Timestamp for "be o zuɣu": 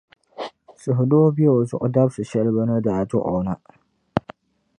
1.35-1.87